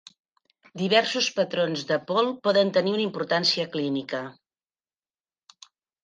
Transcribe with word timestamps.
Diversos 0.81 1.25
patrons 1.39 1.83
de 1.91 1.97
pol 2.11 2.31
poden 2.47 2.71
tenir 2.77 2.93
una 2.93 3.03
importància 3.03 3.67
clínica. 3.75 4.23